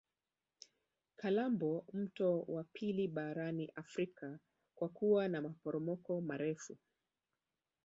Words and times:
kalambo 1.15 1.85
mto 1.93 2.41
wa 2.41 2.63
pili 2.63 3.07
barani 3.07 3.65
afrika 3.75 4.39
kwa 4.75 4.89
kuwa 4.89 5.27
na 5.27 5.41
maporomoko 5.41 6.21
marefu 6.21 6.77